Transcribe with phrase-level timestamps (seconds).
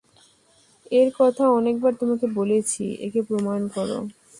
[0.91, 3.97] এঁর কথা অনেকবার তোমাকে বলেছি, এঁকে প্রণাম করো।